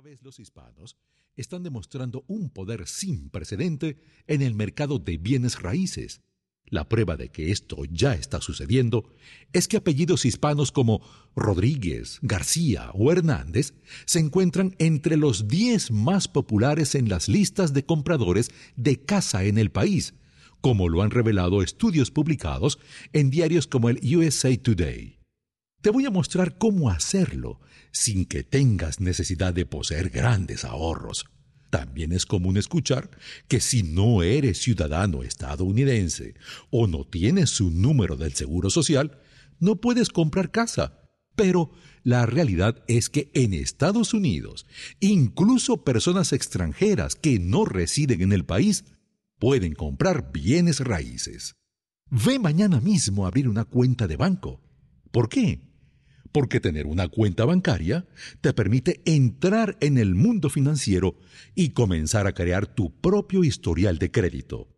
vez 0.00 0.22
los 0.22 0.38
hispanos 0.38 0.96
están 1.36 1.62
demostrando 1.62 2.24
un 2.26 2.50
poder 2.50 2.86
sin 2.86 3.30
precedente 3.30 4.02
en 4.26 4.42
el 4.42 4.54
mercado 4.54 4.98
de 4.98 5.18
bienes 5.18 5.60
raíces. 5.60 6.22
La 6.66 6.88
prueba 6.88 7.16
de 7.16 7.30
que 7.30 7.50
esto 7.50 7.84
ya 7.90 8.14
está 8.14 8.40
sucediendo 8.40 9.12
es 9.52 9.66
que 9.66 9.76
apellidos 9.76 10.24
hispanos 10.24 10.72
como 10.72 11.02
Rodríguez, 11.34 12.18
García 12.22 12.90
o 12.94 13.10
Hernández 13.10 13.74
se 14.06 14.20
encuentran 14.20 14.74
entre 14.78 15.16
los 15.16 15.48
10 15.48 15.90
más 15.90 16.28
populares 16.28 16.94
en 16.94 17.08
las 17.08 17.28
listas 17.28 17.72
de 17.72 17.84
compradores 17.84 18.50
de 18.76 19.02
casa 19.04 19.44
en 19.44 19.58
el 19.58 19.70
país, 19.70 20.14
como 20.60 20.88
lo 20.88 21.02
han 21.02 21.10
revelado 21.10 21.62
estudios 21.62 22.10
publicados 22.10 22.78
en 23.12 23.30
diarios 23.30 23.66
como 23.66 23.88
el 23.88 23.98
USA 24.16 24.56
Today. 24.56 25.19
Te 25.80 25.88
voy 25.88 26.04
a 26.04 26.10
mostrar 26.10 26.58
cómo 26.58 26.90
hacerlo 26.90 27.58
sin 27.90 28.26
que 28.26 28.44
tengas 28.44 29.00
necesidad 29.00 29.54
de 29.54 29.64
poseer 29.64 30.10
grandes 30.10 30.64
ahorros. 30.66 31.24
También 31.70 32.12
es 32.12 32.26
común 32.26 32.58
escuchar 32.58 33.10
que 33.48 33.60
si 33.60 33.82
no 33.82 34.22
eres 34.22 34.58
ciudadano 34.58 35.22
estadounidense 35.22 36.34
o 36.70 36.86
no 36.86 37.06
tienes 37.06 37.60
un 37.62 37.80
número 37.80 38.16
del 38.16 38.34
Seguro 38.34 38.68
Social, 38.68 39.18
no 39.58 39.76
puedes 39.76 40.10
comprar 40.10 40.50
casa. 40.50 41.08
Pero 41.34 41.70
la 42.02 42.26
realidad 42.26 42.84
es 42.86 43.08
que 43.08 43.30
en 43.32 43.54
Estados 43.54 44.12
Unidos, 44.12 44.66
incluso 44.98 45.82
personas 45.82 46.34
extranjeras 46.34 47.14
que 47.14 47.38
no 47.38 47.64
residen 47.64 48.20
en 48.20 48.32
el 48.32 48.44
país 48.44 48.84
pueden 49.38 49.74
comprar 49.74 50.30
bienes 50.30 50.80
raíces. 50.80 51.54
Ve 52.10 52.38
mañana 52.38 52.80
mismo 52.80 53.24
a 53.24 53.28
abrir 53.28 53.48
una 53.48 53.64
cuenta 53.64 54.06
de 54.06 54.16
banco. 54.16 54.60
¿Por 55.10 55.30
qué? 55.30 55.69
Porque 56.32 56.60
tener 56.60 56.86
una 56.86 57.08
cuenta 57.08 57.44
bancaria 57.44 58.06
te 58.40 58.52
permite 58.52 59.00
entrar 59.04 59.76
en 59.80 59.98
el 59.98 60.14
mundo 60.14 60.50
financiero 60.50 61.16
y 61.54 61.70
comenzar 61.70 62.26
a 62.26 62.32
crear 62.32 62.66
tu 62.66 63.00
propio 63.00 63.44
historial 63.44 63.98
de 63.98 64.10
crédito. 64.10 64.68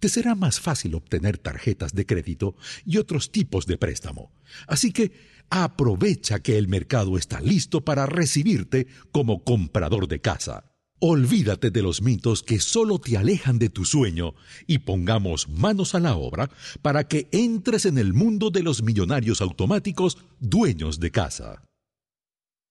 Te 0.00 0.08
será 0.08 0.34
más 0.34 0.60
fácil 0.60 0.94
obtener 0.94 1.38
tarjetas 1.38 1.94
de 1.94 2.04
crédito 2.04 2.56
y 2.84 2.98
otros 2.98 3.32
tipos 3.32 3.66
de 3.66 3.78
préstamo. 3.78 4.32
Así 4.66 4.92
que 4.92 5.12
aprovecha 5.50 6.40
que 6.40 6.58
el 6.58 6.68
mercado 6.68 7.16
está 7.16 7.40
listo 7.40 7.84
para 7.84 8.06
recibirte 8.06 8.86
como 9.12 9.44
comprador 9.44 10.08
de 10.08 10.20
casa. 10.20 10.73
Olvídate 11.06 11.70
de 11.70 11.82
los 11.82 12.00
mitos 12.00 12.42
que 12.42 12.58
solo 12.58 12.98
te 12.98 13.18
alejan 13.18 13.58
de 13.58 13.68
tu 13.68 13.84
sueño 13.84 14.32
y 14.66 14.78
pongamos 14.78 15.50
manos 15.50 15.94
a 15.94 16.00
la 16.00 16.16
obra 16.16 16.48
para 16.80 17.06
que 17.08 17.28
entres 17.30 17.84
en 17.84 17.98
el 17.98 18.14
mundo 18.14 18.48
de 18.48 18.62
los 18.62 18.82
millonarios 18.82 19.42
automáticos 19.42 20.16
dueños 20.40 21.00
de 21.00 21.10
casa. 21.10 21.68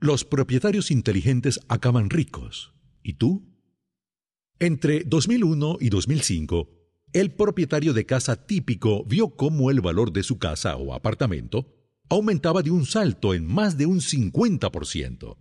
Los 0.00 0.24
propietarios 0.24 0.90
inteligentes 0.90 1.60
acaban 1.68 2.10
ricos. 2.10 2.74
¿Y 3.00 3.12
tú? 3.12 3.46
Entre 4.58 5.04
2001 5.04 5.76
y 5.80 5.88
2005, 5.90 6.68
el 7.12 7.30
propietario 7.30 7.92
de 7.92 8.06
casa 8.06 8.44
típico 8.44 9.04
vio 9.04 9.36
cómo 9.36 9.70
el 9.70 9.80
valor 9.80 10.12
de 10.12 10.24
su 10.24 10.40
casa 10.40 10.74
o 10.74 10.94
apartamento 10.94 11.72
aumentaba 12.08 12.64
de 12.64 12.72
un 12.72 12.86
salto 12.86 13.34
en 13.34 13.46
más 13.46 13.78
de 13.78 13.86
un 13.86 14.00
50%. 14.00 15.36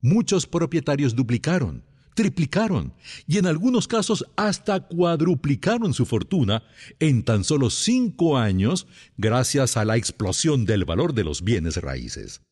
Muchos 0.00 0.48
propietarios 0.48 1.14
duplicaron, 1.14 1.84
triplicaron 2.14 2.94
y 3.26 3.38
en 3.38 3.46
algunos 3.46 3.88
casos 3.88 4.24
hasta 4.36 4.80
cuadruplicaron 4.80 5.92
su 5.92 6.06
fortuna 6.06 6.62
en 7.00 7.24
tan 7.24 7.44
solo 7.44 7.70
cinco 7.70 8.38
años 8.38 8.86
gracias 9.16 9.76
a 9.76 9.84
la 9.84 9.96
explosión 9.96 10.64
del 10.64 10.84
valor 10.84 11.12
de 11.12 11.24
los 11.24 11.42
bienes 11.42 11.76
raíces. 11.76 12.42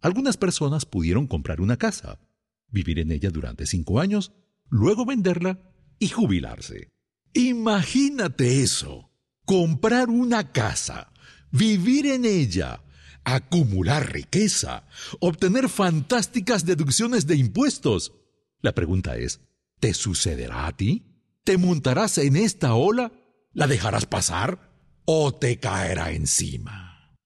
Algunas 0.00 0.36
personas 0.36 0.84
pudieron 0.84 1.26
comprar 1.26 1.60
una 1.60 1.76
casa, 1.76 2.18
vivir 2.68 2.98
en 2.98 3.12
ella 3.12 3.30
durante 3.30 3.66
cinco 3.66 4.00
años, 4.00 4.32
luego 4.68 5.06
venderla 5.06 5.60
y 5.98 6.08
jubilarse. 6.08 6.88
Imagínate 7.34 8.62
eso, 8.62 9.10
comprar 9.46 10.10
una 10.10 10.52
casa, 10.52 11.12
vivir 11.52 12.06
en 12.06 12.24
ella, 12.24 12.82
acumular 13.24 14.12
riqueza, 14.12 14.84
obtener 15.20 15.68
fantásticas 15.68 16.66
deducciones 16.66 17.26
de 17.26 17.36
impuestos, 17.36 18.12
la 18.62 18.72
pregunta 18.72 19.16
es, 19.16 19.40
¿te 19.80 19.92
sucederá 19.92 20.66
a 20.66 20.76
ti? 20.76 21.04
¿Te 21.44 21.58
montarás 21.58 22.18
en 22.18 22.36
esta 22.36 22.74
ola? 22.74 23.12
¿La 23.52 23.66
dejarás 23.66 24.06
pasar? 24.06 24.70
¿O 25.04 25.34
te 25.34 25.58
caerá 25.58 26.12
encima? 26.12 27.16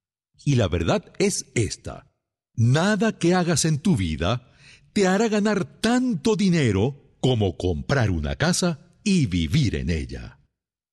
Y 0.44 0.56
la 0.56 0.69
verdad 0.69 1.12
es 1.19 1.47
esta. 1.54 2.10
Nada 2.54 3.19
que 3.19 3.34
hagas 3.34 3.64
en 3.64 3.78
tu 3.78 3.97
vida 3.97 4.52
te 4.97 5.06
hará 5.06 5.28
ganar 5.28 5.66
tanto 5.80 6.36
dinero 6.36 7.19
como 7.20 7.58
comprar 7.58 8.10
una 8.10 8.36
casa 8.36 8.97
y 9.04 9.26
vivir 9.26 9.74
en 9.74 9.91
ella. 9.91 10.41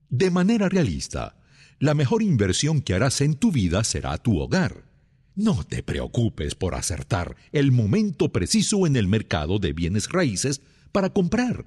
De 0.09 0.29
manera 0.29 0.67
realista, 0.67 1.41
la 1.79 1.93
mejor 1.93 2.21
inversión 2.21 2.81
que 2.81 2.95
harás 2.95 3.21
en 3.21 3.35
tu 3.35 3.53
vida 3.53 3.85
será 3.85 4.17
tu 4.17 4.39
hogar. 4.39 4.92
No 5.35 5.63
te 5.63 5.81
preocupes 5.81 6.53
por 6.53 6.75
acertar 6.75 7.35
el 7.51 7.71
momento 7.71 8.31
preciso 8.31 8.85
en 8.85 8.95
el 8.95 9.07
mercado 9.07 9.57
de 9.57 9.73
bienes 9.73 10.09
raíces 10.09 10.61
para 10.91 11.11
comprar. 11.11 11.65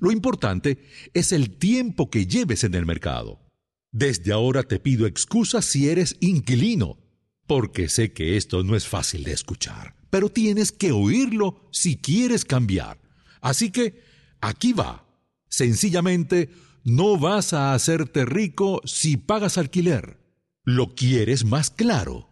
Lo 0.00 0.12
importante 0.12 0.78
es 1.12 1.32
el 1.32 1.50
tiempo 1.58 2.08
que 2.08 2.26
lleves 2.26 2.64
en 2.64 2.74
el 2.74 2.86
mercado. 2.86 3.40
Desde 3.90 4.32
ahora 4.32 4.62
te 4.62 4.78
pido 4.78 5.06
excusas 5.06 5.66
si 5.66 5.90
eres 5.90 6.16
inquilino, 6.20 6.98
porque 7.46 7.90
sé 7.90 8.12
que 8.12 8.38
esto 8.38 8.62
no 8.62 8.76
es 8.76 8.88
fácil 8.88 9.24
de 9.24 9.32
escuchar, 9.32 9.94
pero 10.08 10.30
tienes 10.30 10.72
que 10.72 10.92
oírlo 10.92 11.68
si 11.70 11.96
quieres 11.96 12.46
cambiar. 12.46 12.98
Así 13.42 13.70
que, 13.70 14.02
aquí 14.40 14.72
va. 14.72 15.06
Sencillamente, 15.48 16.48
no 16.84 17.18
vas 17.18 17.52
a 17.52 17.74
hacerte 17.74 18.24
rico 18.24 18.80
si 18.86 19.18
pagas 19.18 19.58
alquiler. 19.58 20.18
¿Lo 20.64 20.94
quieres 20.94 21.44
más 21.44 21.70
claro? 21.70 22.31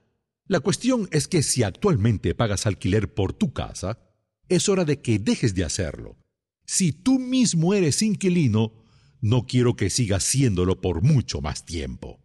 La 0.51 0.59
cuestión 0.59 1.09
es 1.13 1.29
que 1.29 1.45
si 1.45 1.63
actualmente 1.63 2.35
pagas 2.35 2.67
alquiler 2.67 3.15
por 3.15 3.33
tu 3.33 3.53
casa, 3.53 4.01
es 4.49 4.69
hora 4.69 4.85
de 4.85 5.01
que 5.01 5.21
dejes 5.21 5.55
de 5.55 5.63
hacerlo. 5.63 6.19
Si 6.67 6.91
tú 6.91 7.21
mismo 7.21 7.73
eres 7.73 8.03
inquilino, 8.03 8.73
no 9.21 9.47
quiero 9.47 9.77
que 9.77 9.91
sigas 9.91 10.25
siéndolo 10.25 10.81
por 10.81 11.03
mucho 11.03 11.41
más 11.41 11.65
tiempo. 11.65 12.19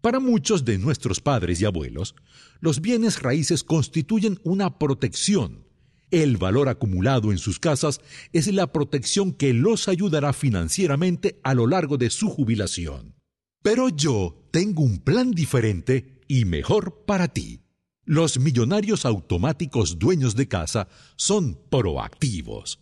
Para 0.00 0.20
muchos 0.20 0.64
de 0.64 0.78
nuestros 0.78 1.20
padres 1.20 1.60
y 1.60 1.64
abuelos, 1.64 2.14
los 2.60 2.80
bienes 2.80 3.20
raíces 3.20 3.64
constituyen 3.64 4.38
una 4.44 4.78
protección. 4.78 5.66
El 6.12 6.36
valor 6.36 6.68
acumulado 6.68 7.32
en 7.32 7.38
sus 7.38 7.58
casas 7.58 8.00
es 8.32 8.46
la 8.52 8.72
protección 8.72 9.32
que 9.32 9.52
los 9.52 9.88
ayudará 9.88 10.32
financieramente 10.32 11.40
a 11.42 11.54
lo 11.54 11.66
largo 11.66 11.96
de 11.96 12.10
su 12.10 12.28
jubilación. 12.28 13.16
Pero 13.64 13.88
yo 13.88 14.46
tengo 14.52 14.84
un 14.84 14.98
plan 14.98 15.32
diferente 15.32 16.20
y 16.28 16.44
mejor 16.44 17.04
para 17.04 17.26
ti. 17.26 17.63
Los 18.06 18.38
millonarios 18.38 19.06
automáticos 19.06 19.98
dueños 19.98 20.36
de 20.36 20.46
casa 20.46 20.88
son 21.16 21.58
proactivos. 21.70 22.80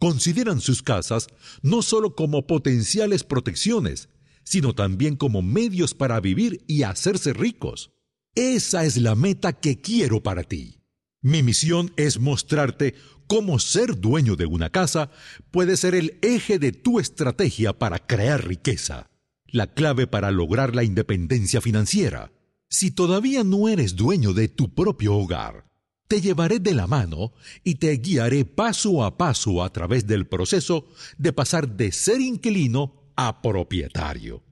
Consideran 0.00 0.60
sus 0.60 0.82
casas 0.82 1.28
no 1.62 1.80
solo 1.80 2.16
como 2.16 2.48
potenciales 2.48 3.22
protecciones, 3.22 4.08
sino 4.42 4.74
también 4.74 5.14
como 5.14 5.42
medios 5.42 5.94
para 5.94 6.18
vivir 6.18 6.64
y 6.66 6.82
hacerse 6.82 7.32
ricos. 7.32 7.92
Esa 8.34 8.84
es 8.84 8.96
la 8.96 9.14
meta 9.14 9.52
que 9.52 9.80
quiero 9.80 10.24
para 10.24 10.42
ti. 10.42 10.80
Mi 11.22 11.44
misión 11.44 11.92
es 11.96 12.18
mostrarte 12.18 12.94
cómo 13.28 13.60
ser 13.60 14.00
dueño 14.00 14.34
de 14.34 14.46
una 14.46 14.70
casa 14.70 15.12
puede 15.52 15.76
ser 15.76 15.94
el 15.94 16.18
eje 16.20 16.58
de 16.58 16.72
tu 16.72 16.98
estrategia 16.98 17.78
para 17.78 18.00
crear 18.00 18.44
riqueza, 18.44 19.08
la 19.46 19.68
clave 19.72 20.08
para 20.08 20.32
lograr 20.32 20.74
la 20.74 20.82
independencia 20.82 21.60
financiera 21.60 22.32
si 22.68 22.90
todavía 22.90 23.44
no 23.44 23.68
eres 23.68 23.96
dueño 23.96 24.32
de 24.32 24.48
tu 24.48 24.74
propio 24.74 25.14
hogar, 25.16 25.64
te 26.08 26.20
llevaré 26.20 26.60
de 26.60 26.74
la 26.74 26.86
mano 26.86 27.32
y 27.62 27.76
te 27.76 27.96
guiaré 27.96 28.44
paso 28.44 29.04
a 29.04 29.16
paso 29.16 29.62
a 29.62 29.72
través 29.72 30.06
del 30.06 30.26
proceso 30.26 30.86
de 31.16 31.32
pasar 31.32 31.76
de 31.76 31.92
ser 31.92 32.20
inquilino 32.20 33.12
a 33.16 33.42
propietario. 33.42 34.42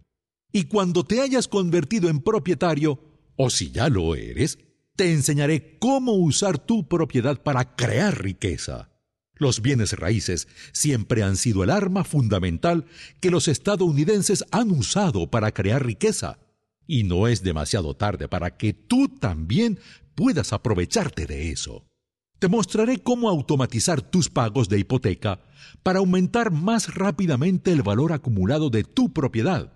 Y 0.53 0.64
cuando 0.64 1.05
te 1.05 1.20
hayas 1.20 1.49
convertido 1.49 2.09
en 2.09 2.20
propietario, 2.20 3.00
o 3.37 3.50
si 3.50 3.70
ya 3.70 3.88
lo 3.88 4.14
eres, 4.14 4.59
te 4.97 5.12
enseñaré 5.12 5.79
cómo 5.79 6.12
usar 6.12 6.59
tu 6.59 6.88
propiedad 6.88 7.43
para 7.43 7.75
crear 7.75 8.23
riqueza. 8.23 8.91
Los 9.35 9.62
bienes 9.62 9.94
raíces 9.94 10.47
siempre 10.73 11.23
han 11.23 11.37
sido 11.37 11.64
el 11.64 11.70
arma 11.70 12.05
fundamental 12.05 12.85
que 13.20 13.31
los 13.31 13.49
estadounidenses 13.49 14.44
han 14.53 14.70
usado 14.70 15.31
para 15.31 15.53
crear 15.53 15.85
riqueza 15.85 16.38
y 16.87 17.05
no 17.05 17.29
es 17.29 17.43
demasiado 17.43 17.94
tarde 17.94 18.29
para 18.29 18.56
que 18.56 18.73
tú 18.73 19.08
también 19.08 19.79
puedas 20.14 20.52
aprovecharte 20.52 21.26
de 21.26 21.50
eso. 21.50 21.84
Te 22.38 22.49
mostraré 22.49 22.99
cómo 22.99 23.29
automatizar 23.29 24.02
tus 24.02 24.29
pagos 24.29 24.69
de 24.69 24.81
hipoteca 24.81 25.40
para 25.82 26.00
aumentar 26.00 26.50
más 26.50 26.94
rápidamente 26.94 27.70
el 27.70 27.82
valor 27.82 28.12
acumulado 28.12 28.69
de 28.69 28.82
tu 28.82 29.12
propiedad, 29.12 29.73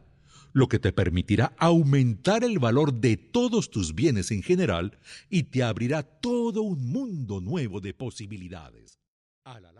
lo 0.53 0.69
que 0.69 0.79
te 0.79 0.93
permitirá 0.93 1.55
aumentar 1.58 2.43
el 2.43 2.58
valor 2.58 2.94
de 2.94 3.17
todos 3.17 3.70
tus 3.70 3.94
bienes 3.94 4.31
en 4.31 4.43
general 4.43 4.99
y 5.31 5.44
te 5.44 5.62
abrirá 5.62 6.02
todo 6.02 6.62
un 6.62 6.91
mundo 6.91 7.41
nuevo 7.41 7.81
de 7.81 7.94
posibilidades. 7.94 8.99